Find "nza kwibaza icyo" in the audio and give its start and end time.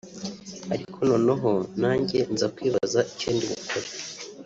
2.33-3.29